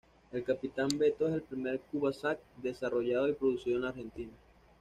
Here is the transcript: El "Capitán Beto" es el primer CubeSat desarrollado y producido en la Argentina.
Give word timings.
El 0.31 0.43
"Capitán 0.43 0.87
Beto" 0.97 1.27
es 1.27 1.35
el 1.35 1.41
primer 1.43 1.79
CubeSat 1.79 2.39
desarrollado 2.57 3.27
y 3.29 3.33
producido 3.33 3.75
en 3.77 3.81
la 3.83 3.89
Argentina. 3.89 4.33